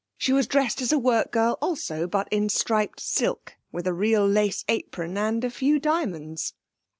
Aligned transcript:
She 0.17 0.33
was 0.33 0.47
dressed 0.47 0.81
as 0.81 0.91
a 0.91 0.97
work 0.97 1.31
girl 1.31 1.59
also, 1.61 2.07
but 2.07 2.27
in 2.33 2.49
striped 2.49 2.99
silk 2.99 3.53
with 3.71 3.85
a 3.85 3.93
real 3.93 4.27
lace 4.27 4.65
apron 4.67 5.15
and 5.15 5.43
a 5.43 5.49
few 5.51 5.77
diamonds. 5.79 6.55